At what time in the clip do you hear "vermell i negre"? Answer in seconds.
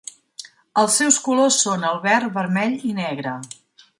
2.39-3.37